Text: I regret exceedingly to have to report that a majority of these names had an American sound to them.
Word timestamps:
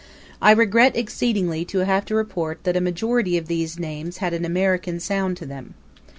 I 0.41 0.49
regret 0.53 0.97
exceedingly 0.97 1.63
to 1.65 1.85
have 1.85 2.05
to 2.05 2.15
report 2.15 2.63
that 2.63 2.75
a 2.75 2.81
majority 2.81 3.37
of 3.37 3.45
these 3.47 3.77
names 3.77 4.17
had 4.17 4.33
an 4.33 4.45
American 4.45 4.99
sound 4.99 5.37
to 5.37 5.45
them. 5.45 5.75